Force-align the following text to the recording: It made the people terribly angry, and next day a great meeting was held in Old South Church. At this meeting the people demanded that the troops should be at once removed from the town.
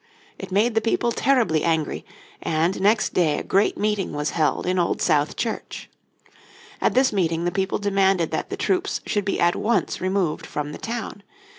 It 0.39 0.51
made 0.51 0.73
the 0.73 0.81
people 0.81 1.11
terribly 1.11 1.63
angry, 1.63 2.03
and 2.41 2.81
next 2.81 3.13
day 3.13 3.37
a 3.37 3.43
great 3.43 3.77
meeting 3.77 4.13
was 4.13 4.31
held 4.31 4.65
in 4.65 4.79
Old 4.79 4.99
South 4.99 5.35
Church. 5.35 5.91
At 6.81 6.95
this 6.95 7.13
meeting 7.13 7.45
the 7.45 7.51
people 7.51 7.77
demanded 7.77 8.31
that 8.31 8.49
the 8.49 8.57
troops 8.57 9.01
should 9.05 9.25
be 9.25 9.39
at 9.39 9.55
once 9.55 10.01
removed 10.01 10.47
from 10.47 10.71
the 10.71 10.79
town. 10.79 11.21